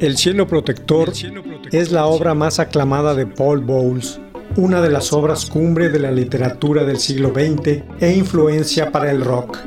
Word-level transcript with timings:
El 0.00 0.16
cielo 0.16 0.46
protector 0.46 1.12
es 1.72 1.92
la 1.92 2.06
obra 2.06 2.32
más 2.32 2.58
aclamada 2.58 3.14
de 3.14 3.26
Paul 3.26 3.60
Bowles, 3.60 4.18
una 4.56 4.80
de 4.80 4.88
las 4.88 5.12
obras 5.12 5.44
cumbre 5.44 5.90
de 5.90 5.98
la 5.98 6.10
literatura 6.10 6.84
del 6.84 6.98
siglo 6.98 7.34
XX 7.34 7.82
e 8.00 8.14
influencia 8.16 8.90
para 8.92 9.10
el 9.10 9.22
rock. 9.22 9.58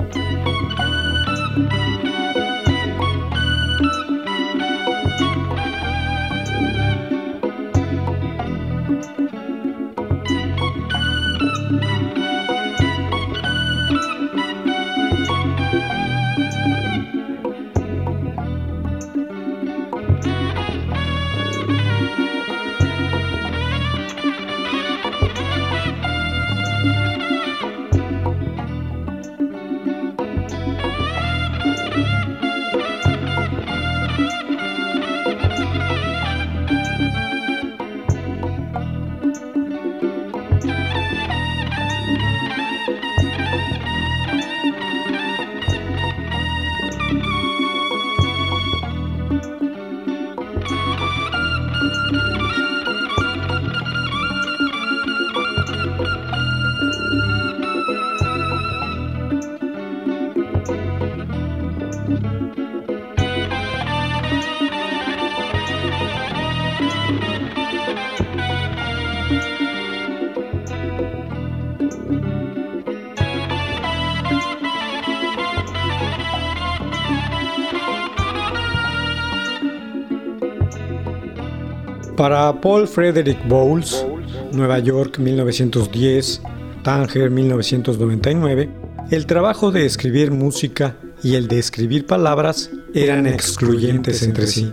Para 82.18 82.62
Paul 82.62 82.88
Frederick 82.88 83.48
Bowles, 83.48 84.06
Nueva 84.52 84.78
York 84.78 85.18
1910, 85.18 86.44
Tánger 86.84 87.32
1999, 87.32 88.70
el 89.10 89.26
trabajo 89.26 89.72
de 89.72 89.88
escribir 89.88 90.30
música 90.30 90.96
y 91.24 91.36
el 91.36 91.48
de 91.48 91.58
escribir 91.58 92.06
palabras 92.06 92.70
eran 92.94 93.26
excluyentes 93.26 94.22
entre 94.22 94.46
sí. 94.46 94.72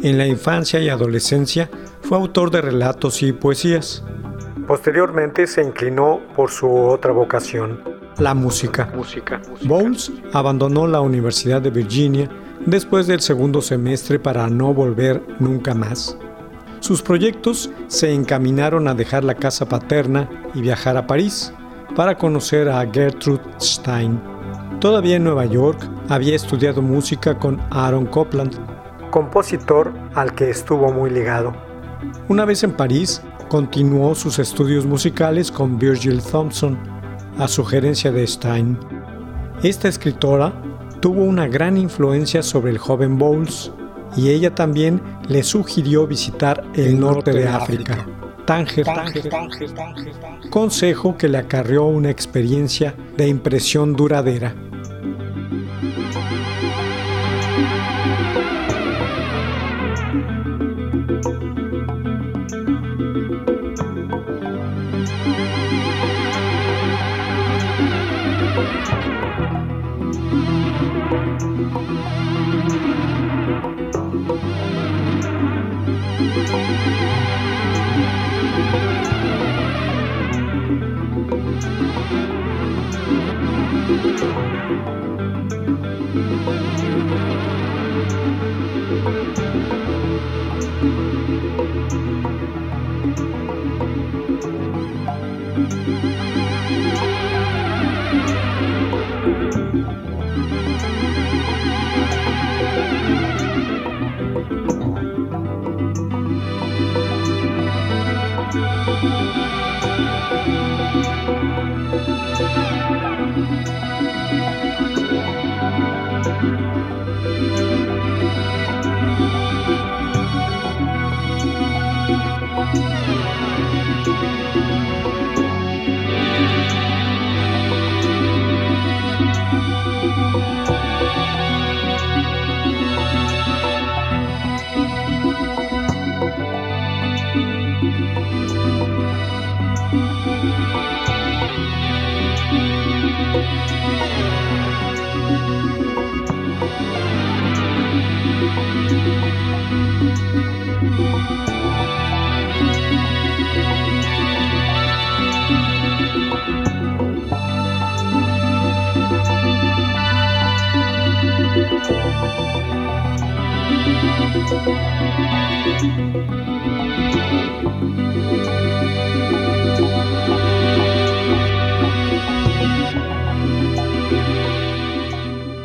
En 0.00 0.16
la 0.16 0.26
infancia 0.26 0.80
y 0.80 0.88
adolescencia 0.88 1.68
fue 2.00 2.16
autor 2.16 2.50
de 2.50 2.62
relatos 2.62 3.22
y 3.22 3.32
poesías. 3.32 4.02
Posteriormente 4.66 5.46
se 5.46 5.62
inclinó 5.62 6.20
por 6.34 6.50
su 6.50 6.70
otra 6.70 7.12
vocación, 7.12 7.82
la 8.18 8.32
música. 8.32 8.90
Bowles 9.64 10.10
abandonó 10.32 10.86
la 10.86 11.02
Universidad 11.02 11.60
de 11.60 11.70
Virginia 11.70 12.30
después 12.64 13.06
del 13.06 13.20
segundo 13.20 13.60
semestre 13.60 14.18
para 14.18 14.48
no 14.48 14.72
volver 14.72 15.22
nunca 15.38 15.74
más. 15.74 16.16
Sus 16.80 17.02
proyectos 17.02 17.70
se 17.88 18.12
encaminaron 18.12 18.88
a 18.88 18.94
dejar 18.94 19.24
la 19.24 19.34
casa 19.34 19.68
paterna 19.68 20.28
y 20.54 20.60
viajar 20.60 20.96
a 20.96 21.06
París 21.06 21.52
para 21.96 22.16
conocer 22.16 22.68
a 22.68 22.86
Gertrude 22.90 23.42
Stein. 23.60 24.20
Todavía 24.80 25.16
en 25.16 25.24
Nueva 25.24 25.44
York 25.46 25.80
había 26.08 26.36
estudiado 26.36 26.80
música 26.80 27.38
con 27.38 27.60
Aaron 27.70 28.06
Copland, 28.06 28.56
compositor 29.10 29.92
al 30.14 30.34
que 30.34 30.50
estuvo 30.50 30.92
muy 30.92 31.10
ligado. 31.10 31.52
Una 32.28 32.44
vez 32.44 32.62
en 32.62 32.72
París, 32.72 33.20
continuó 33.48 34.14
sus 34.14 34.38
estudios 34.38 34.86
musicales 34.86 35.50
con 35.50 35.78
Virgil 35.78 36.22
Thompson, 36.22 36.78
a 37.38 37.48
sugerencia 37.48 38.12
de 38.12 38.26
Stein. 38.26 38.78
Esta 39.62 39.88
escritora 39.88 40.52
tuvo 41.00 41.22
una 41.22 41.48
gran 41.48 41.76
influencia 41.76 42.42
sobre 42.42 42.70
el 42.70 42.78
joven 42.78 43.18
Bowles 43.18 43.72
y 44.16 44.30
ella 44.30 44.54
también 44.54 45.00
le 45.28 45.42
sugirió 45.42 46.06
visitar 46.06 46.64
el 46.74 46.98
norte 46.98 47.32
de 47.32 47.48
África, 47.48 48.06
Tánger, 48.46 48.86
consejo 50.50 51.16
que 51.16 51.28
le 51.28 51.38
acarreó 51.38 51.84
una 51.84 52.10
experiencia 52.10 52.94
de 53.16 53.28
impresión 53.28 53.94
duradera. 53.94 54.54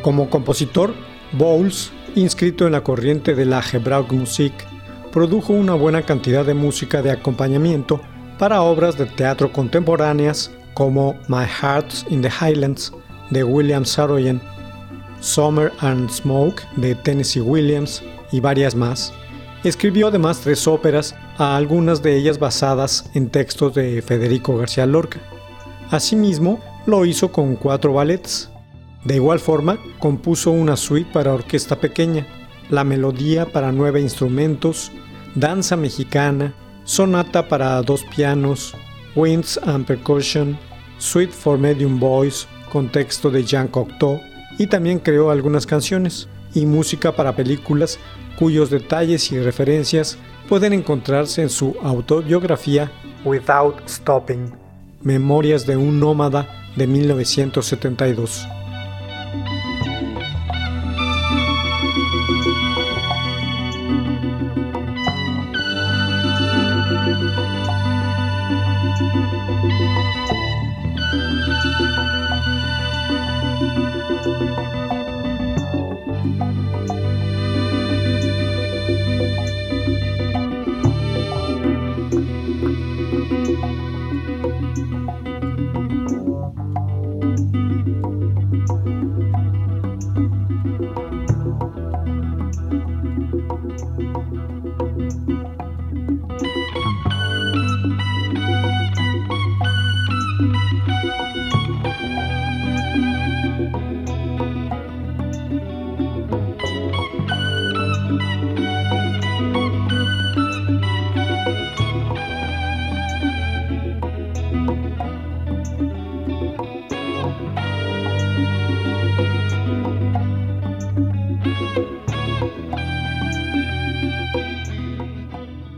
Como 0.03 0.29
compositor, 0.29 0.93
Bowles, 1.31 1.93
inscrito 2.15 2.65
en 2.65 2.73
la 2.73 2.83
corriente 2.83 3.35
de 3.35 3.45
la 3.45 3.63
Musik, 4.11 4.53
produjo 5.13 5.53
una 5.53 5.75
buena 5.75 6.01
cantidad 6.01 6.45
de 6.45 6.53
música 6.53 7.01
de 7.01 7.09
acompañamiento 7.09 8.01
para 8.37 8.63
obras 8.63 8.97
de 8.97 9.05
teatro 9.05 9.53
contemporáneas 9.53 10.51
como 10.73 11.15
My 11.29 11.45
Heart's 11.45 12.05
in 12.09 12.21
the 12.21 12.29
Highlands 12.29 12.91
de 13.29 13.45
William 13.45 13.85
Saroyan, 13.85 14.41
Summer 15.21 15.71
and 15.79 16.09
Smoke 16.09 16.61
de 16.75 16.95
Tennessee 16.95 17.39
Williams 17.39 18.03
y 18.33 18.41
varias 18.41 18.75
más. 18.75 19.13
Escribió 19.63 20.09
además 20.09 20.41
tres 20.41 20.67
óperas, 20.67 21.15
algunas 21.37 22.03
de 22.03 22.17
ellas 22.17 22.37
basadas 22.37 23.09
en 23.13 23.29
textos 23.29 23.73
de 23.73 24.01
Federico 24.01 24.57
García 24.57 24.85
Lorca. 24.85 25.21
Asimismo, 25.91 26.59
lo 26.85 27.05
hizo 27.05 27.31
con 27.31 27.55
cuatro 27.55 27.93
ballets, 27.93 28.49
de 29.05 29.15
igual 29.15 29.39
forma, 29.39 29.79
compuso 29.99 30.51
una 30.51 30.77
suite 30.77 31.11
para 31.11 31.33
orquesta 31.33 31.79
pequeña, 31.79 32.25
la 32.69 32.83
melodía 32.83 33.51
para 33.51 33.71
nueve 33.71 33.99
instrumentos, 33.99 34.91
danza 35.35 35.75
mexicana, 35.75 36.53
sonata 36.85 37.49
para 37.49 37.81
dos 37.81 38.03
pianos, 38.15 38.73
winds 39.15 39.59
and 39.65 39.85
percussion, 39.85 40.57
suite 40.97 41.33
for 41.33 41.57
medium 41.57 41.99
voice 41.99 42.47
con 42.71 42.89
texto 42.89 43.29
de 43.29 43.43
Jean 43.43 43.67
Cocteau 43.67 44.21
y 44.57 44.67
también 44.67 44.99
creó 44.99 45.31
algunas 45.31 45.65
canciones 45.65 46.29
y 46.53 46.65
música 46.65 47.13
para 47.13 47.35
películas 47.35 47.99
cuyos 48.39 48.69
detalles 48.69 49.31
y 49.31 49.39
referencias 49.39 50.17
pueden 50.47 50.71
encontrarse 50.73 51.41
en 51.41 51.49
su 51.49 51.75
autobiografía 51.83 52.91
Without 53.25 53.87
Stopping, 53.87 54.51
Memorias 55.01 55.65
de 55.65 55.75
un 55.75 55.99
nómada 55.99 56.47
de 56.75 56.87
1972. 56.87 58.47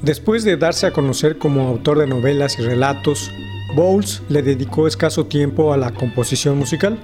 Después 0.06 0.44
de 0.44 0.56
darse 0.56 0.86
a 0.86 0.94
conocer 0.94 1.40
como 1.40 1.68
autor 1.68 1.98
de 1.98 2.06
novelas 2.06 2.60
y 2.60 2.62
relatos, 2.62 3.31
Bowles 3.74 4.22
le 4.30 4.44
dedicó 4.44 4.86
escaso 4.86 5.25
tiempo 5.25 5.74
a 5.74 5.78
la 5.78 5.96
composición 5.96 6.60
musical. 6.60 7.00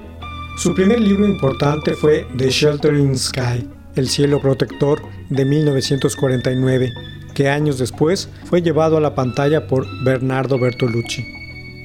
Su 0.59 0.75
primer 0.75 0.99
libro 0.99 1.25
importante 1.25 1.95
fue 1.95 2.27
The 2.37 2.51
Sheltering 2.51 3.17
Sky, 3.17 3.67
El 3.95 4.07
cielo 4.07 4.39
protector, 4.39 5.01
de 5.31 5.45
1949, 5.45 6.93
que 7.33 7.49
años 7.49 7.79
después 7.79 8.29
fue 8.45 8.61
llevado 8.61 8.97
a 8.97 9.01
la 9.01 9.15
pantalla 9.15 9.65
por 9.67 9.87
Bernardo 10.03 10.59
Bertolucci. 10.59 11.25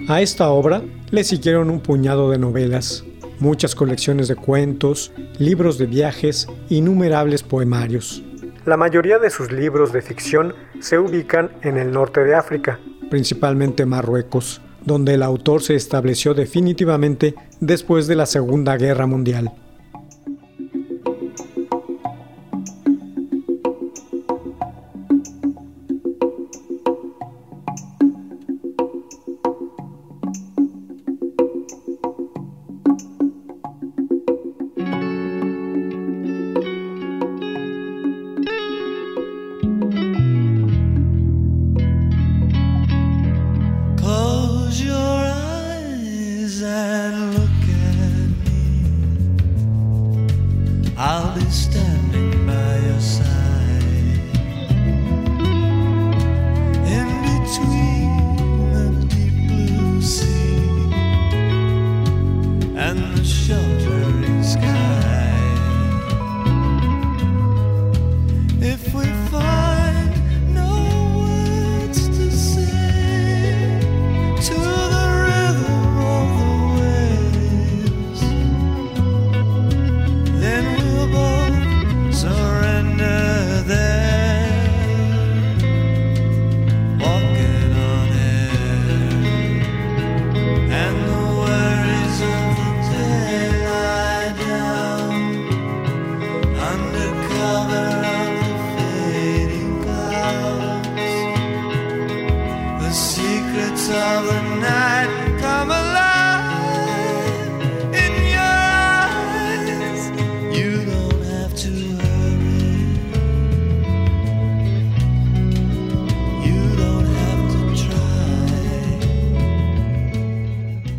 A 0.08 0.20
esta 0.20 0.50
obra 0.50 0.82
le 1.10 1.24
siguieron 1.24 1.70
un 1.70 1.80
puñado 1.80 2.30
de 2.30 2.36
novelas, 2.36 3.04
muchas 3.40 3.74
colecciones 3.74 4.28
de 4.28 4.36
cuentos, 4.36 5.12
libros 5.38 5.78
de 5.78 5.86
viajes, 5.86 6.46
innumerables 6.68 7.42
poemarios. 7.42 8.22
La 8.66 8.76
mayoría 8.76 9.20
de 9.20 9.30
sus 9.30 9.52
libros 9.52 9.92
de 9.92 10.02
ficción 10.02 10.52
se 10.80 10.98
ubican 10.98 11.52
en 11.62 11.76
el 11.76 11.92
norte 11.92 12.24
de 12.24 12.34
África, 12.34 12.80
principalmente 13.08 13.86
Marruecos, 13.86 14.60
donde 14.84 15.14
el 15.14 15.22
autor 15.22 15.62
se 15.62 15.76
estableció 15.76 16.34
definitivamente 16.34 17.36
después 17.60 18.08
de 18.08 18.16
la 18.16 18.26
Segunda 18.26 18.76
Guerra 18.76 19.06
Mundial. 19.06 19.52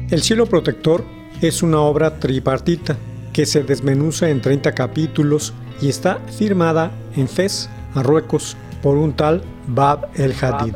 El 0.10 0.22
cielo 0.22 0.46
protector 0.46 1.04
es 1.42 1.62
una 1.62 1.82
obra 1.82 2.18
tripartita 2.18 2.96
que 3.34 3.46
se 3.46 3.64
desmenuza 3.64 4.30
en 4.30 4.40
30 4.40 4.72
capítulos 4.72 5.54
y 5.82 5.90
está 5.90 6.20
firmada 6.38 6.92
en 7.18 7.28
Fez, 7.28 7.70
Marruecos, 7.94 8.56
por 8.82 8.96
un 8.96 9.12
tal 9.12 9.42
Bab 9.68 10.08
el 10.16 10.34
Hadid. 10.40 10.76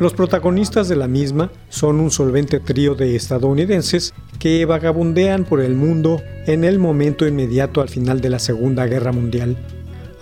Los 0.00 0.14
protagonistas 0.14 0.88
de 0.88 0.96
la 0.96 1.06
misma 1.06 1.50
son 1.68 2.00
un 2.00 2.10
solvente 2.10 2.60
trío 2.60 2.94
de 2.94 3.14
estadounidenses 3.14 4.14
que 4.38 4.64
vagabundean 4.64 5.44
por 5.44 5.60
el 5.60 5.74
mundo 5.74 6.22
en 6.46 6.64
el 6.64 6.78
momento 6.78 7.26
inmediato 7.26 7.82
al 7.82 7.90
final 7.90 8.22
de 8.22 8.30
la 8.30 8.38
Segunda 8.38 8.86
Guerra 8.86 9.12
Mundial. 9.12 9.58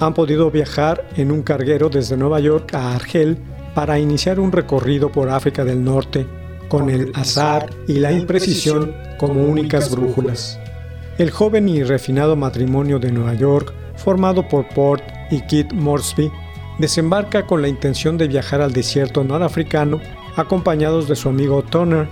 han 0.00 0.14
podido 0.14 0.50
viajar 0.50 1.08
en 1.16 1.30
un 1.30 1.42
carguero 1.42 1.88
desde 1.88 2.16
Nueva 2.16 2.40
York 2.40 2.74
a 2.74 2.96
Argel 2.96 3.38
para 3.76 4.00
iniciar 4.00 4.40
un 4.40 4.50
recorrido 4.50 5.12
por 5.12 5.28
África 5.28 5.64
del 5.64 5.84
Norte 5.84 6.26
con 6.70 6.88
el 6.88 7.10
azar 7.14 7.68
y 7.88 7.94
la 7.94 8.12
imprecisión 8.12 8.94
como 9.18 9.42
únicas 9.42 9.90
brújulas. 9.90 10.58
El 11.18 11.30
joven 11.30 11.68
y 11.68 11.82
refinado 11.82 12.36
matrimonio 12.36 12.98
de 12.98 13.12
Nueva 13.12 13.34
York, 13.34 13.74
formado 13.96 14.48
por 14.48 14.66
Port 14.68 15.02
y 15.30 15.42
Kit 15.42 15.72
Moresby, 15.72 16.30
desembarca 16.78 17.46
con 17.46 17.60
la 17.60 17.68
intención 17.68 18.16
de 18.16 18.28
viajar 18.28 18.62
al 18.62 18.72
desierto 18.72 19.24
norafricano 19.24 20.00
acompañados 20.36 21.08
de 21.08 21.16
su 21.16 21.28
amigo 21.28 21.62
Turner. 21.62 22.08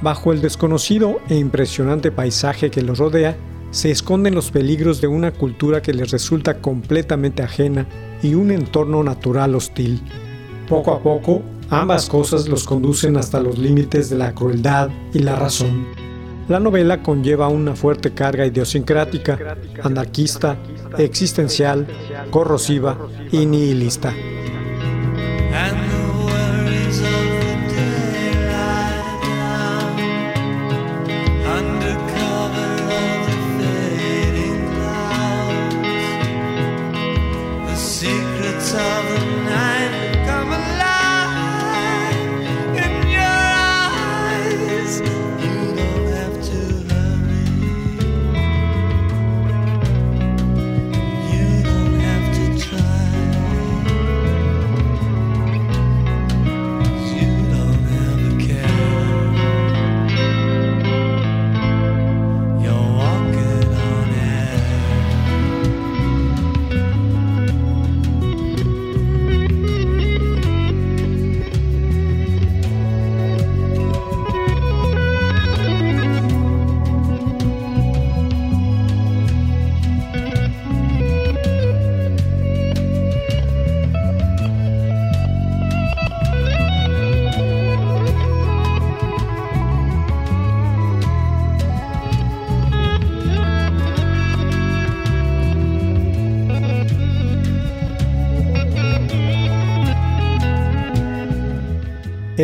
Bajo 0.00 0.32
el 0.32 0.40
desconocido 0.40 1.20
e 1.28 1.36
impresionante 1.36 2.10
paisaje 2.10 2.70
que 2.70 2.82
los 2.82 2.98
rodea, 2.98 3.36
se 3.70 3.90
esconden 3.90 4.34
los 4.34 4.50
peligros 4.50 5.02
de 5.02 5.08
una 5.08 5.32
cultura 5.32 5.82
que 5.82 5.92
les 5.92 6.10
resulta 6.10 6.60
completamente 6.60 7.42
ajena 7.42 7.86
y 8.22 8.34
un 8.34 8.50
entorno 8.50 9.02
natural 9.02 9.54
hostil. 9.54 10.00
Poco 10.66 10.92
a 10.92 11.02
poco, 11.02 11.42
ambas 11.70 12.08
cosas 12.08 12.48
los 12.48 12.64
conducen 12.64 13.16
hasta 13.16 13.40
los 13.40 13.58
límites 13.58 14.10
de 14.10 14.16
la 14.16 14.34
crueldad 14.34 14.90
y 15.12 15.20
la 15.20 15.36
razón. 15.36 15.86
La 16.48 16.58
novela 16.58 17.02
conlleva 17.02 17.48
una 17.48 17.76
fuerte 17.76 18.14
carga 18.14 18.46
idiosincrática, 18.46 19.38
anarquista, 19.82 20.56
existencial, 20.96 21.86
corrosiva 22.30 22.96
y 23.30 23.44
nihilista. 23.44 24.14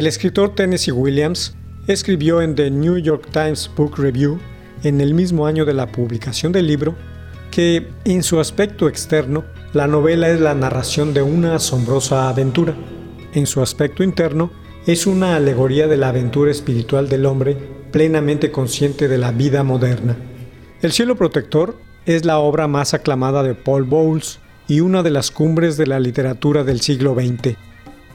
El 0.05 0.09
escritor 0.09 0.55
Tennessee 0.55 0.93
Williams 0.93 1.57
escribió 1.87 2.43
en 2.43 2.55
The 2.55 2.71
New 2.71 2.99
York 2.99 3.31
Times 3.33 3.71
Book 3.75 3.97
Review, 3.97 4.39
en 4.83 5.01
el 5.01 5.15
mismo 5.15 5.47
año 5.47 5.65
de 5.65 5.73
la 5.73 5.91
publicación 5.91 6.53
del 6.53 6.67
libro, 6.67 6.95
que 7.51 7.89
en 8.05 8.23
su 8.23 8.39
aspecto 8.39 8.87
externo, 8.87 9.45
la 9.73 9.87
novela 9.87 10.29
es 10.29 10.41
la 10.41 10.55
narración 10.55 11.15
de 11.15 11.23
una 11.23 11.55
asombrosa 11.55 12.29
aventura. 12.29 12.75
En 13.33 13.47
su 13.47 13.63
aspecto 13.63 14.03
interno, 14.03 14.51
es 14.87 15.07
una 15.07 15.37
alegoría 15.37 15.89
de 15.89 15.97
la 15.97 16.11
aventura 16.11 16.51
espiritual 16.51 17.09
del 17.09 17.25
hombre 17.25 17.57
plenamente 17.91 18.51
consciente 18.51 19.09
de 19.09 19.17
la 19.17 19.33
vida 19.33 19.63
moderna. 19.63 20.19
El 20.83 20.93
cielo 20.93 21.17
protector 21.17 21.79
es 22.05 22.27
la 22.27 22.41
obra 22.41 22.69
más 22.69 22.93
aclamada 22.93 23.43
de 23.43 23.55
Paul 23.55 23.85
Bowles 23.85 24.39
y 24.69 24.81
una 24.81 25.03
de 25.03 25.13
las 25.13 25.31
cumbres 25.31 25.79
de 25.79 25.87
la 25.87 25.99
literatura 25.99 26.63
del 26.63 26.83
siglo 26.83 27.15
XX. 27.15 27.57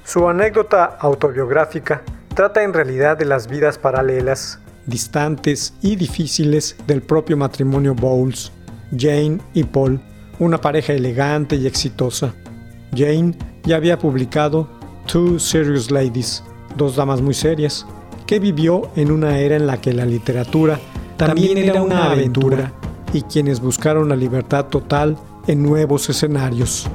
Su 0.09 0.27
anécdota 0.27 0.97
autobiográfica 0.99 2.01
trata 2.33 2.63
en 2.63 2.73
realidad 2.73 3.15
de 3.15 3.25
las 3.25 3.47
vidas 3.47 3.77
paralelas, 3.77 4.57
distantes 4.87 5.75
y 5.83 5.97
difíciles 5.97 6.75
del 6.87 7.03
propio 7.03 7.37
matrimonio 7.37 7.93
Bowles, 7.93 8.51
Jane 8.97 9.37
y 9.53 9.65
Paul, 9.65 10.01
una 10.39 10.59
pareja 10.59 10.93
elegante 10.93 11.57
y 11.57 11.67
exitosa. 11.67 12.33
Jane 12.91 13.37
ya 13.65 13.75
había 13.75 13.99
publicado 13.99 14.67
Two 15.05 15.37
Serious 15.37 15.91
Ladies, 15.91 16.43
dos 16.75 16.95
damas 16.95 17.21
muy 17.21 17.35
serias, 17.35 17.85
que 18.25 18.39
vivió 18.39 18.89
en 18.95 19.11
una 19.11 19.37
era 19.37 19.57
en 19.57 19.67
la 19.67 19.79
que 19.79 19.93
la 19.93 20.05
literatura 20.05 20.79
también 21.17 21.55
era 21.59 21.83
una 21.83 22.13
aventura 22.13 22.73
y 23.13 23.21
quienes 23.21 23.59
buscaron 23.59 24.09
la 24.09 24.15
libertad 24.15 24.65
total 24.69 25.19
en 25.45 25.61
nuevos 25.61 26.09
escenarios. 26.09 26.89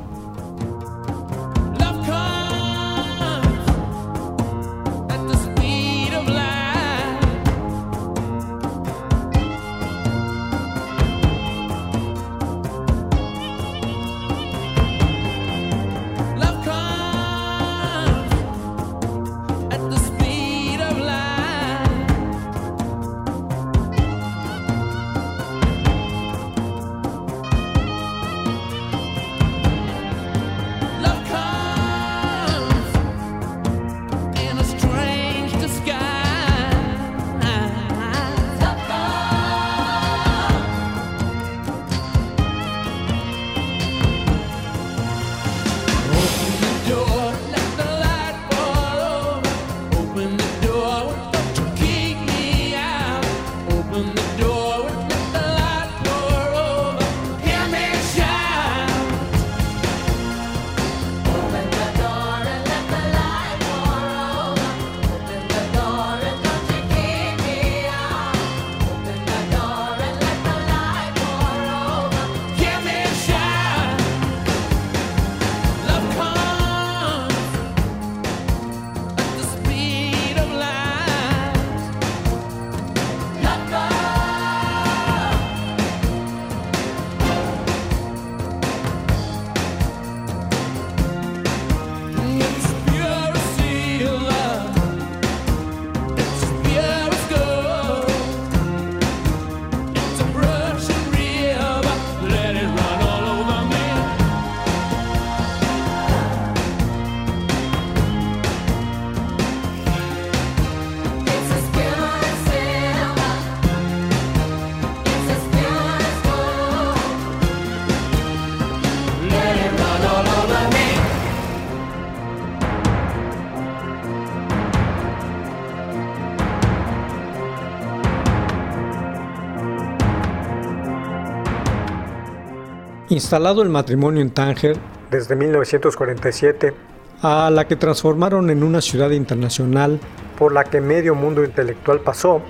Instalado 133.14 133.62
el 133.62 133.68
matrimonio 133.68 134.20
en 134.22 134.32
Tánger 134.32 134.76
desde 135.08 135.36
1947, 135.36 136.74
a 137.22 137.48
la 137.48 137.68
que 137.68 137.76
transformaron 137.76 138.50
en 138.50 138.64
una 138.64 138.80
ciudad 138.80 139.10
internacional. 139.10 140.00
Por 140.36 140.52
la 140.52 140.64
que 140.64 140.80
medio 140.80 141.14
mundo 141.14 141.44
intelectual 141.44 142.00
pasó, 142.00 142.42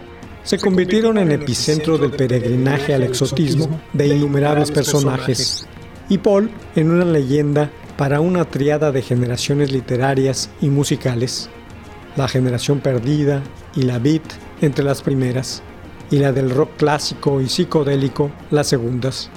se 0.42 0.59
convirtieron 0.59 1.18
en 1.18 1.33
epicentro 1.33 1.99
del 1.99 2.12
peregrinaje 2.12 2.94
al 2.94 3.02
exotismo 3.02 3.78
de 3.92 4.06
innumerables 4.06 4.71
personajes, 4.71 5.68
y 6.09 6.16
Paul 6.16 6.50
en 6.76 6.90
una 6.90 7.04
leyenda 7.04 7.68
para 7.99 8.21
una 8.21 8.47
triada 8.47 8.90
de 8.90 9.02
generaciones 9.02 9.71
literarias 9.71 10.49
y 10.62 10.71
musicales, 10.71 11.50
la 12.16 12.26
generación 12.26 12.80
perdida 12.80 13.42
y 13.76 13.83
la 13.83 13.99
beat 13.99 14.23
entre 14.62 14.83
las 14.83 15.02
primeras, 15.02 15.62
y 16.11 16.21
la 16.21 16.33
del 16.33 16.49
rock 16.49 16.71
clásico 16.78 17.42
y 17.42 17.50
psicodélico 17.50 18.30
las 18.50 18.68
segundas. 18.68 19.30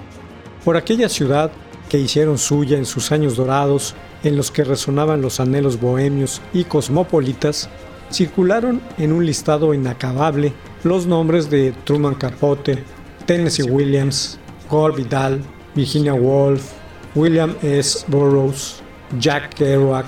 Por 0.67 0.75
aquella 0.75 1.07
ciudad 1.07 1.49
que 1.87 1.97
hicieron 1.97 2.37
suya 2.37 2.77
en 2.77 2.85
sus 2.85 3.13
años 3.13 3.37
dorados, 3.37 3.95
en 4.21 4.35
los 4.35 4.51
que 4.51 4.65
resonaban 4.65 5.21
los 5.21 5.39
anhelos 5.39 5.79
bohemios 5.79 6.41
y 6.51 6.65
cosmopolitas, 6.65 7.69
circularon 8.11 8.81
en 8.97 9.13
un 9.13 9.25
listado 9.25 9.73
inacabable 9.73 10.51
los 10.83 11.07
nombres 11.07 11.49
de 11.49 11.71
Truman 11.85 12.15
Capote, 12.15 12.83
Tennessee 13.25 13.63
Williams, 13.63 14.39
Gore 14.69 14.97
Vidal, 14.97 15.41
Virginia 15.73 16.13
Woolf, 16.13 16.73
William 17.15 17.55
S. 17.63 18.03
Burroughs, 18.09 18.81
Jack 19.19 19.55
Kerouac, 19.55 20.07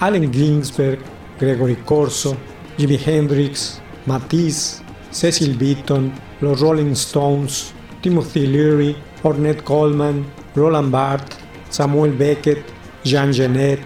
Allen 0.00 0.32
Ginsberg, 0.32 1.00
Gregory 1.38 1.76
Corso, 1.84 2.34
Jimi 2.78 2.96
Hendrix, 2.96 3.82
Matisse, 4.06 4.80
Cecil 5.10 5.58
Beaton, 5.58 6.10
los 6.40 6.58
Rolling 6.62 6.92
Stones, 6.92 7.74
Timothy 8.00 8.46
Leary, 8.46 8.96
Ornette 9.22 9.62
Coleman, 9.62 10.24
Roland 10.54 10.90
Barthes, 10.90 11.38
Samuel 11.70 12.12
Beckett, 12.12 12.64
Jean 13.04 13.32
Genet, 13.32 13.80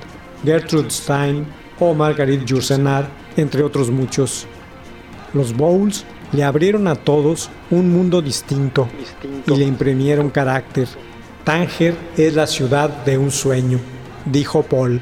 Gertrude 0.45 0.91
Stein 0.91 1.47
o 1.79 1.95
Marguerite 1.95 2.45
Yourcenar, 2.45 3.09
entre 3.37 3.63
otros 3.63 3.91
muchos. 3.91 4.47
Los 5.33 5.53
Bowls 5.57 6.05
le 6.33 6.45
abrieron 6.45 6.87
a 6.89 6.95
todos 6.95 7.51
un 7.71 7.91
mundo 7.93 8.23
distinto, 8.23 8.89
distinto. 8.99 9.55
y 9.55 9.59
le 9.59 9.65
imprimieron 9.65 10.31
carácter. 10.31 10.89
Tánger 11.45 11.97
es 12.17 12.35
la 12.35 12.47
ciudad 12.47 12.89
de 13.05 13.19
un 13.19 13.31
sueño, 13.31 13.79
dijo 14.25 14.63
Paul. 14.63 15.01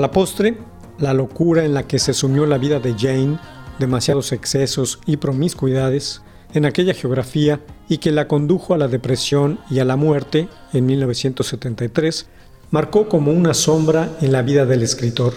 La 0.00 0.10
postre, 0.10 0.56
la 0.98 1.14
locura 1.14 1.64
en 1.64 1.74
la 1.74 1.86
que 1.86 1.98
se 1.98 2.12
sumió 2.12 2.46
la 2.46 2.58
vida 2.58 2.80
de 2.80 2.94
Jane, 2.98 3.38
demasiados 3.78 4.32
excesos 4.32 5.00
y 5.06 5.16
promiscuidades 5.16 6.22
en 6.52 6.64
aquella 6.64 6.94
geografía 6.94 7.60
y 7.88 7.98
que 7.98 8.12
la 8.12 8.28
condujo 8.28 8.74
a 8.74 8.78
la 8.78 8.88
depresión 8.88 9.58
y 9.70 9.78
a 9.78 9.84
la 9.84 9.96
muerte 9.96 10.48
en 10.72 10.86
1973, 10.86 12.26
marcó 12.70 13.08
como 13.08 13.32
una 13.32 13.54
sombra 13.54 14.16
en 14.20 14.32
la 14.32 14.42
vida 14.42 14.66
del 14.66 14.82
escritor. 14.82 15.34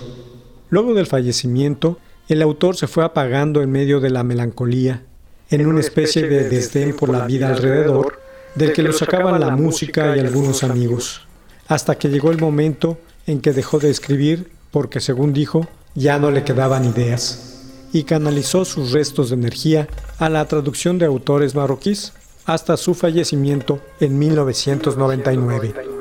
Luego 0.70 0.94
del 0.94 1.08
fallecimiento, 1.08 2.00
el 2.28 2.42
autor 2.42 2.76
se 2.76 2.88
fue 2.88 3.04
apagando 3.04 3.62
en 3.62 3.72
medio 3.72 4.00
de 4.00 4.10
la 4.10 4.24
melancolía, 4.24 5.04
en 5.50 5.68
una 5.68 5.82
especie 5.82 6.28
de 6.28 6.50
desdén 6.50 6.96
por 6.96 7.10
la 7.10 7.26
vida 7.26 7.50
alrededor, 7.50 8.20
del 8.56 8.72
que 8.72 8.84
lo 8.84 8.94
sacaban 8.94 9.40
la 9.40 9.56
música 9.56 10.16
y 10.16 10.20
algunos 10.20 10.64
amigos, 10.64 11.28
hasta 11.68 11.96
que 11.96 12.10
llegó 12.10 12.32
el 12.32 12.40
momento 12.40 12.98
en 13.28 13.42
que 13.42 13.54
dejó 13.54 13.80
de 13.80 13.90
escribir 13.90 14.52
porque, 14.72 15.00
según 15.00 15.34
dijo, 15.34 15.68
ya 15.96 16.20
no 16.20 16.32
le 16.32 16.44
quedaban 16.44 16.86
ideas, 16.86 17.62
y 17.94 18.04
canalizó 18.04 18.66
sus 18.66 18.92
restos 18.92 19.30
de 19.30 19.36
energía 19.36 19.88
a 20.18 20.30
la 20.30 20.46
traducción 20.48 20.98
de 20.98 21.06
autores 21.06 21.56
marroquíes 21.56 22.14
hasta 22.46 22.76
su 22.78 22.94
fallecimiento 22.94 23.80
en 24.00 24.20
1999. 24.20 25.93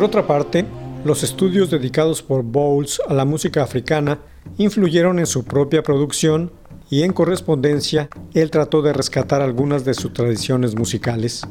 Por 0.00 0.08
otra 0.08 0.26
parte, 0.26 0.64
los 1.04 1.22
estudios 1.22 1.68
dedicados 1.68 2.22
por 2.22 2.42
Bowles 2.42 3.02
a 3.06 3.12
la 3.12 3.26
música 3.26 3.62
africana 3.62 4.18
influyeron 4.56 5.18
en 5.18 5.26
su 5.26 5.44
propia 5.44 5.82
producción 5.82 6.52
y 6.88 7.02
en 7.02 7.12
correspondencia 7.12 8.08
él 8.32 8.50
trató 8.50 8.80
de 8.80 8.94
rescatar 8.94 9.42
algunas 9.42 9.84
de 9.84 9.92
sus 9.92 10.14
tradiciones 10.14 10.74
musicales. 10.74 11.46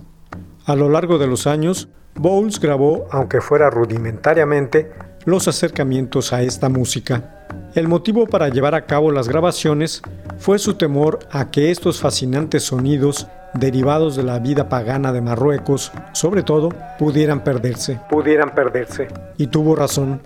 A 0.65 0.75
lo 0.75 0.89
largo 0.89 1.19
de 1.19 1.27
los 1.27 1.45
años, 1.45 1.89
Bowles 2.15 2.59
grabó, 2.59 3.05
aunque 3.11 3.39
fuera 3.39 3.69
rudimentariamente, 3.69 4.91
los 5.25 5.47
acercamientos 5.47 6.33
a 6.33 6.41
esta 6.41 6.69
música. 6.69 7.45
El 7.75 7.87
motivo 7.87 8.25
para 8.25 8.49
llevar 8.49 8.73
a 8.73 8.87
cabo 8.87 9.11
las 9.11 9.27
grabaciones 9.27 10.01
fue 10.39 10.57
su 10.57 10.73
temor 10.73 11.19
a 11.29 11.51
que 11.51 11.69
estos 11.69 11.99
fascinantes 11.99 12.63
sonidos 12.63 13.27
derivados 13.53 14.15
de 14.15 14.23
la 14.23 14.39
vida 14.39 14.69
pagana 14.69 15.11
de 15.11 15.21
Marruecos, 15.21 15.91
sobre 16.13 16.43
todo, 16.43 16.69
pudieran 16.97 17.43
perderse. 17.43 17.99
Pudieran 18.09 18.53
perderse. 18.53 19.07
Y 19.37 19.47
tuvo 19.47 19.75
razón. 19.75 20.21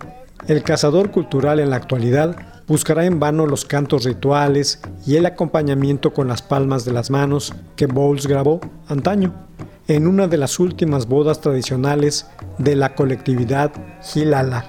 El 0.48 0.64
cazador 0.64 1.12
cultural 1.12 1.60
en 1.60 1.70
la 1.70 1.78
actualidad 1.78 2.36
buscará 2.68 3.06
en 3.06 3.20
vano 3.20 3.46
los 3.46 3.66
cantos 3.66 4.04
rituales 4.06 4.82
y 5.06 5.16
el 5.16 5.26
acompañamiento 5.26 6.14
con 6.14 6.28
las 6.28 6.42
palmas 6.42 6.86
de 6.86 6.94
las 6.94 7.10
manos 7.10 7.54
que 7.76 7.86
Bowles 7.86 8.28
grabó 8.28 8.60
antaño 8.88 9.34
en 9.88 10.08
una 10.08 10.28
de 10.28 10.38
las 10.38 10.60
últimas 10.60 11.08
bodas 11.08 11.42
tradicionales 11.42 12.28
de 12.58 12.76
la 12.76 12.96
colectividad 12.96 13.72
Hilala. 14.16 14.66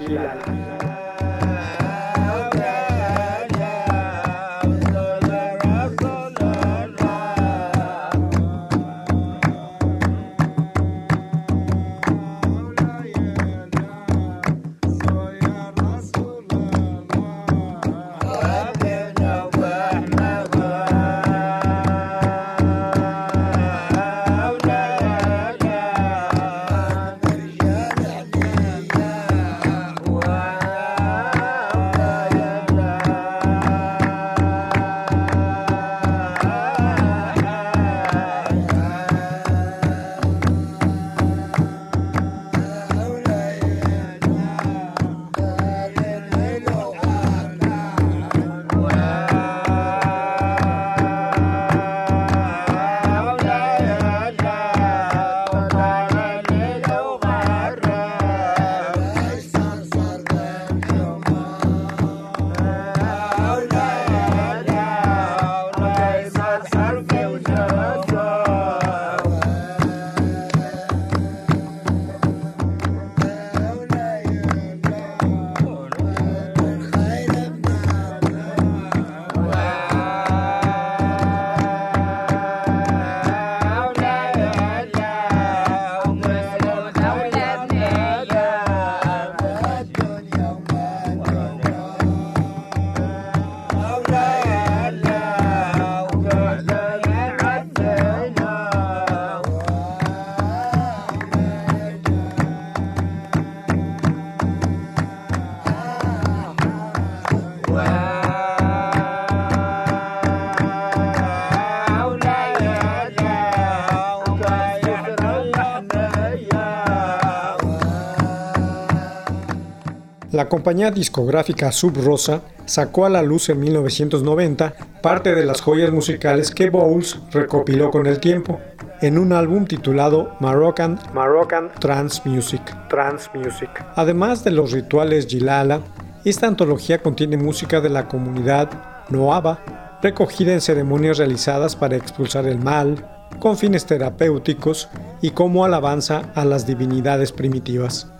La 120.34 120.48
compañía 120.48 120.90
discográfica 120.90 121.70
Sub 121.70 121.96
Rosa 122.04 122.40
sacó 122.64 123.06
a 123.06 123.08
la 123.08 123.22
luz 123.22 123.50
en 123.50 123.60
1990 123.60 124.74
parte 125.00 125.32
de 125.32 125.46
las 125.46 125.60
joyas 125.60 125.92
musicales 125.92 126.50
que 126.50 126.70
Bowles 126.70 127.20
recopiló 127.30 127.92
con 127.92 128.08
el 128.08 128.18
tiempo 128.18 128.58
en 129.00 129.16
un 129.16 129.32
álbum 129.32 129.64
titulado 129.64 130.34
Moroccan, 130.40 130.98
Moroccan 131.14 131.70
Trance 131.78 132.20
Music. 132.24 132.60
Trance 132.90 133.30
Music. 133.32 133.70
Además 133.94 134.42
de 134.42 134.50
los 134.50 134.72
rituales 134.72 135.28
Gilala, 135.28 135.82
esta 136.24 136.48
antología 136.48 137.00
contiene 137.00 137.36
música 137.36 137.80
de 137.80 137.90
la 137.90 138.08
comunidad 138.08 138.70
Noaba, 139.10 139.60
recogida 140.02 140.52
en 140.52 140.60
ceremonias 140.60 141.18
realizadas 141.18 141.76
para 141.76 141.94
expulsar 141.94 142.48
el 142.48 142.58
mal, 142.58 143.08
con 143.38 143.56
fines 143.56 143.86
terapéuticos 143.86 144.88
y 145.22 145.30
como 145.30 145.64
alabanza 145.64 146.32
a 146.34 146.44
las 146.44 146.66
divinidades 146.66 147.30
primitivas. 147.30 148.10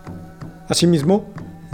Asimismo, 0.69 1.25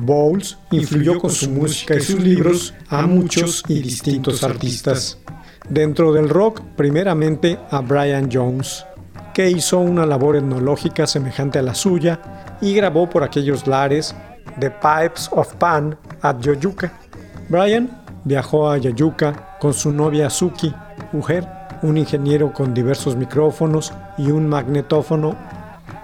Bowles 0.02 0.58
influyó 0.72 1.20
con 1.20 1.30
su 1.30 1.50
música 1.50 1.96
y 1.96 2.02
sus 2.02 2.20
libros 2.20 2.74
a 2.90 3.06
muchos 3.06 3.64
y 3.68 3.82
distintos 3.82 4.44
artistas. 4.44 5.20
Dentro 5.70 6.12
del 6.12 6.28
rock, 6.28 6.62
primeramente 6.76 7.60
a 7.70 7.82
Brian 7.82 8.28
Jones, 8.32 8.84
que 9.34 9.50
hizo 9.50 9.78
una 9.78 10.06
labor 10.06 10.38
etnológica 10.38 11.06
semejante 11.06 11.60
a 11.60 11.62
la 11.62 11.76
suya 11.76 12.58
y 12.62 12.74
grabó 12.74 13.10
por 13.10 13.24
aquellos 13.24 13.68
lares 13.68 14.16
The 14.60 14.72
Pipes 14.72 15.30
of 15.32 15.54
Pan 15.56 15.96
at 16.22 16.40
Yoyuka. 16.40 16.92
Brian 17.48 18.04
viajó 18.26 18.70
a 18.70 18.78
Yoyuka 18.78 19.58
con 19.60 19.74
su 19.74 19.92
novia 19.92 20.30
Suki, 20.30 20.74
mujer, 21.12 21.48
un 21.84 21.98
ingeniero 21.98 22.52
con 22.52 22.74
diversos 22.74 23.16
micrófonos 23.16 23.94
y 24.18 24.32
un 24.32 24.48
magnetófono. 24.50 25.36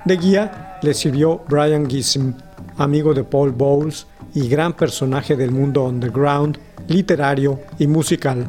De 0.06 0.18
guía 0.18 0.78
le 0.82 0.94
sirvió 0.94 1.44
Brian 1.50 1.90
Gism, 1.90 2.34
amigo 2.78 3.14
de 3.14 3.24
Paul 3.24 3.52
Bowles 3.52 4.08
y 4.34 4.48
gran 4.48 4.74
personaje 4.74 5.36
del 5.36 5.52
mundo 5.52 5.84
underground, 5.86 6.58
literario 6.88 7.60
y 7.80 7.88
musical. 7.88 8.48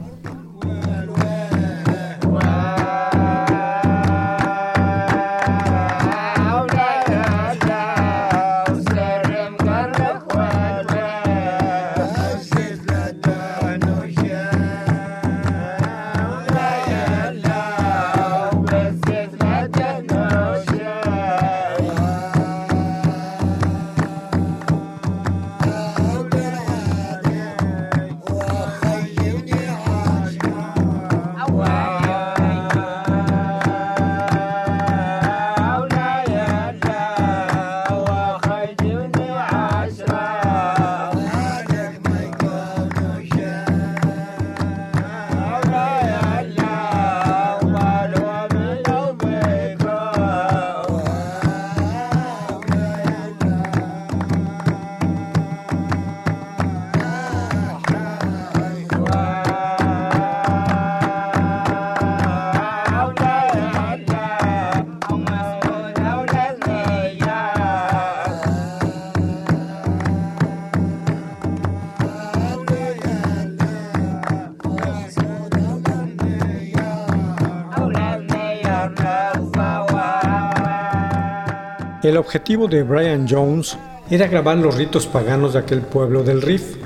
El 82.08 82.16
objetivo 82.16 82.68
de 82.68 82.84
Brian 82.84 83.26
Jones 83.28 83.76
era 84.10 84.28
grabar 84.28 84.56
los 84.56 84.76
ritos 84.76 85.06
paganos 85.06 85.52
de 85.52 85.58
aquel 85.58 85.82
pueblo 85.82 86.22
del 86.22 86.40
Riff. 86.40 86.76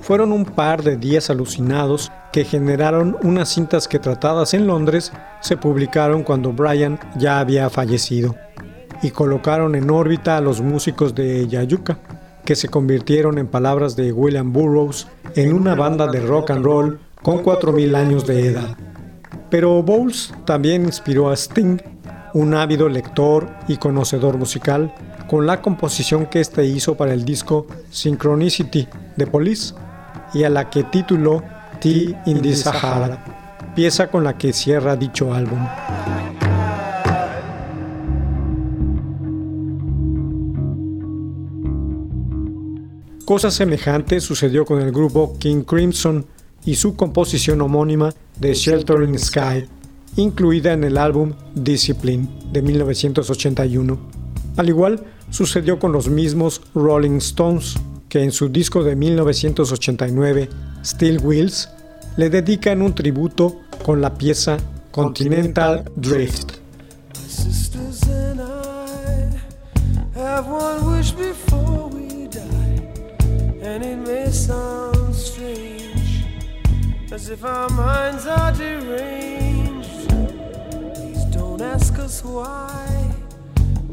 Fueron 0.00 0.32
un 0.32 0.44
par 0.44 0.82
de 0.82 0.96
días 0.96 1.30
alucinados 1.30 2.10
que 2.32 2.44
generaron 2.44 3.16
unas 3.22 3.48
cintas 3.48 3.86
que 3.86 4.00
tratadas 4.00 4.54
en 4.54 4.66
Londres 4.66 5.12
se 5.40 5.56
publicaron 5.56 6.24
cuando 6.24 6.52
Brian 6.52 6.98
ya 7.16 7.38
había 7.38 7.70
fallecido 7.70 8.34
y 9.04 9.12
colocaron 9.12 9.76
en 9.76 9.88
órbita 9.88 10.36
a 10.36 10.40
los 10.40 10.60
músicos 10.60 11.14
de 11.14 11.46
Yayuka, 11.46 12.00
que 12.44 12.56
se 12.56 12.68
convirtieron 12.68 13.38
en 13.38 13.46
palabras 13.46 13.94
de 13.94 14.12
William 14.12 14.52
Burroughs 14.52 15.06
en 15.36 15.52
una 15.52 15.76
banda 15.76 16.08
de 16.08 16.18
rock 16.26 16.50
and 16.50 16.64
roll 16.64 16.98
con 17.22 17.44
4.000 17.44 17.94
años 17.94 18.26
de 18.26 18.48
edad. 18.48 18.76
Pero 19.48 19.80
Bowles 19.80 20.34
también 20.44 20.86
inspiró 20.86 21.30
a 21.30 21.36
Sting 21.36 21.78
un 22.34 22.54
ávido 22.54 22.88
lector 22.88 23.48
y 23.68 23.76
conocedor 23.76 24.38
musical, 24.38 24.94
con 25.28 25.46
la 25.46 25.62
composición 25.62 26.26
que 26.26 26.40
éste 26.40 26.64
hizo 26.64 26.96
para 26.96 27.12
el 27.12 27.24
disco 27.24 27.66
Synchronicity 27.90 28.88
de 29.16 29.26
Police 29.26 29.74
y 30.34 30.44
a 30.44 30.50
la 30.50 30.70
que 30.70 30.84
tituló 30.84 31.42
Tea 31.80 32.22
in 32.26 32.40
the 32.40 32.54
Sahara, 32.54 33.72
pieza 33.74 34.08
con 34.08 34.24
la 34.24 34.36
que 34.36 34.52
cierra 34.52 34.96
dicho 34.96 35.32
álbum. 35.32 35.66
Cosa 43.24 43.50
semejante 43.50 44.20
sucedió 44.20 44.64
con 44.64 44.80
el 44.80 44.92
grupo 44.92 45.38
King 45.38 45.62
Crimson 45.62 46.26
y 46.64 46.74
su 46.74 46.96
composición 46.96 47.60
homónima 47.62 48.12
de 48.38 48.52
Sheltering 48.52 49.18
Sky, 49.18 49.66
incluida 50.16 50.72
en 50.72 50.84
el 50.84 50.98
álbum 50.98 51.32
Discipline 51.54 52.28
de 52.52 52.62
1981. 52.62 53.98
Al 54.56 54.68
igual 54.68 55.04
sucedió 55.30 55.78
con 55.78 55.92
los 55.92 56.08
mismos 56.08 56.60
Rolling 56.74 57.18
Stones, 57.18 57.76
que 58.08 58.22
en 58.22 58.32
su 58.32 58.48
disco 58.48 58.84
de 58.84 58.96
1989, 58.96 60.48
Steel 60.84 61.18
Wheels, 61.22 61.70
le 62.16 62.28
dedican 62.28 62.82
un 62.82 62.94
tributo 62.94 63.60
con 63.84 64.00
la 64.00 64.14
pieza 64.14 64.58
Continental 64.90 65.90
Drift. 65.96 66.52
Ask 81.62 81.98
us 81.98 82.24
why. 82.24 83.14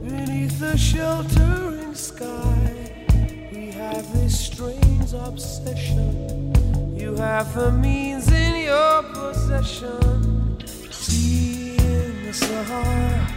Beneath 0.03 0.59
the 0.59 0.75
sheltering 0.77 1.93
sky, 1.93 3.05
we 3.53 3.71
have 3.71 4.11
this 4.13 4.47
strange 4.47 5.13
obsession. 5.13 6.53
You 6.97 7.15
have 7.15 7.53
the 7.53 7.71
means 7.71 8.31
in 8.31 8.65
your 8.65 9.03
possession. 9.03 10.57
Tea 11.03 11.77
in 11.77 12.25
the 12.25 12.33
Sahara 12.33 13.27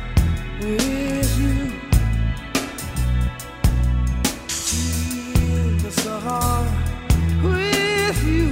with 0.60 1.38
you. 1.40 1.72
Tea 4.48 5.32
in 5.56 5.78
the 5.78 5.90
Sahara 5.90 6.64
with 7.44 8.24
you. 8.24 8.48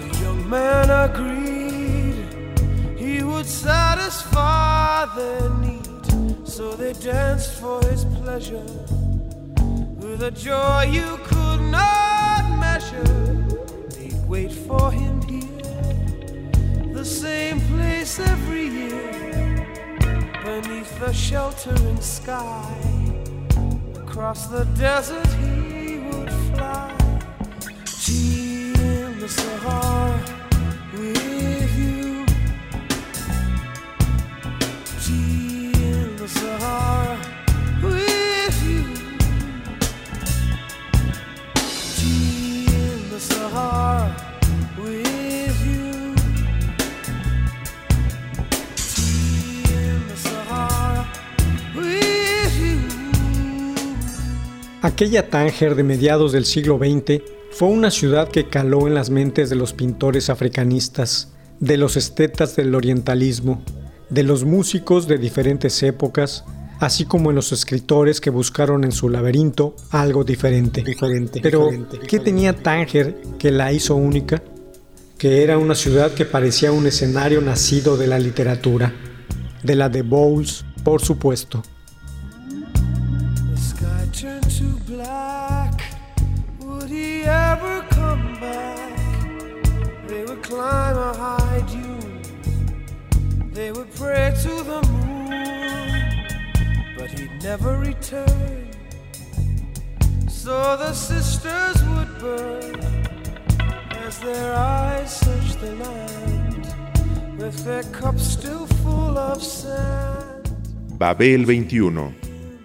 The 0.00 0.18
young 0.20 0.48
man 0.48 0.90
agreed 0.90 1.47
would 3.38 3.46
satisfy 3.46 5.06
their 5.14 5.48
need. 5.60 6.48
So 6.48 6.72
they 6.72 6.92
danced 6.94 7.52
for 7.60 7.80
his 7.82 8.04
pleasure 8.04 8.66
with 10.02 10.24
a 10.24 10.32
joy 10.32 10.88
you 10.90 11.20
could 11.22 11.60
not 11.70 12.42
measure. 12.58 13.14
They'd 13.94 14.20
wait 14.26 14.50
for 14.50 14.90
him 14.90 15.22
here, 15.22 16.92
the 16.92 17.04
same 17.04 17.60
place 17.72 18.18
every 18.18 18.66
year, 18.66 19.94
beneath 20.44 20.98
the 20.98 21.12
sheltering 21.12 22.00
sky. 22.00 22.74
Across 24.02 24.48
the 24.48 24.64
desert 24.86 25.28
he 25.44 25.98
would 26.08 26.32
fly. 26.50 26.92
Tea 28.02 28.72
in 28.74 29.20
the 29.20 29.28
Sahara 29.28 30.20
with 30.92 31.57
Aquella 54.80 55.28
Tánger 55.28 55.74
de 55.74 55.82
mediados 55.82 56.32
del 56.32 56.44
siglo 56.44 56.78
XX 56.78 57.22
fue 57.50 57.68
una 57.68 57.90
ciudad 57.90 58.28
que 58.28 58.48
caló 58.48 58.86
en 58.86 58.94
las 58.94 59.10
mentes 59.10 59.50
de 59.50 59.56
los 59.56 59.72
pintores 59.72 60.30
africanistas, 60.30 61.32
de 61.60 61.76
los 61.76 61.96
estetas 61.96 62.56
del 62.56 62.74
orientalismo, 62.74 63.62
de 64.10 64.22
los 64.22 64.44
músicos 64.44 65.06
de 65.06 65.18
diferentes 65.18 65.82
épocas, 65.82 66.44
así 66.80 67.04
como 67.04 67.30
en 67.30 67.36
los 67.36 67.52
escritores 67.52 68.20
que 68.20 68.30
buscaron 68.30 68.84
en 68.84 68.92
su 68.92 69.08
laberinto 69.08 69.74
algo 69.90 70.24
diferente. 70.24 70.82
diferente 70.82 71.40
Pero, 71.40 71.70
¿qué 72.06 72.18
tenía 72.18 72.54
Tánger 72.54 73.16
que 73.38 73.50
la 73.50 73.72
hizo 73.72 73.96
única? 73.96 74.42
Que 75.18 75.42
era 75.42 75.58
una 75.58 75.74
ciudad 75.74 76.12
que 76.12 76.24
parecía 76.24 76.70
un 76.72 76.86
escenario 76.86 77.40
nacido 77.40 77.96
de 77.96 78.06
la 78.06 78.18
literatura, 78.18 78.92
de 79.62 79.74
la 79.74 79.88
de 79.88 80.02
Bowles, 80.02 80.64
por 80.84 81.00
supuesto. 81.00 81.62
dune. 91.68 91.87
They 93.58 93.72
would 93.72 93.90
pray 93.90 94.32
to 94.44 94.62
the 94.62 94.80
moon, 94.86 95.32
but 96.96 97.10
he'd 97.10 97.42
never 97.42 97.76
return. 97.76 98.70
So 100.28 100.76
the 100.76 100.92
sisters 100.94 101.82
would 101.82 102.20
burn 102.20 102.78
as 104.06 104.20
their 104.20 104.54
eyes 104.54 105.10
searched 105.10 105.60
the 105.60 105.74
land 105.74 106.68
with 107.36 107.64
their 107.64 107.82
cups 107.90 108.22
still 108.22 108.68
full 108.80 109.18
of 109.18 109.42
sand. 109.42 110.48
Babel 110.96 111.44
21, 111.44 112.14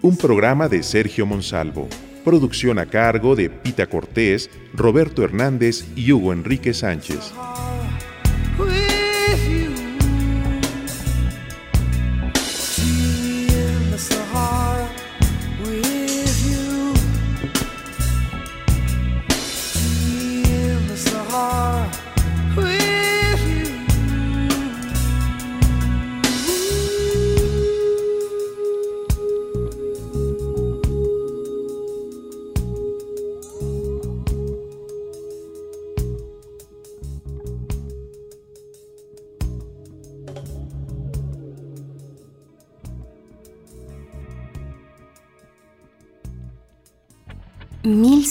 un 0.00 0.16
programa 0.16 0.68
de 0.68 0.84
Sergio 0.84 1.26
Monsalvo. 1.26 1.88
Producción 2.24 2.78
a 2.78 2.86
cargo 2.86 3.34
de 3.34 3.50
Pita 3.50 3.88
Cortés, 3.88 4.48
Roberto 4.72 5.24
Hernández 5.24 5.86
y 5.96 6.12
Hugo 6.12 6.32
Enrique 6.32 6.72
Sánchez. 6.72 7.32